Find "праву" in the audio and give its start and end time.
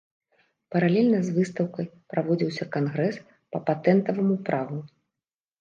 4.49-4.83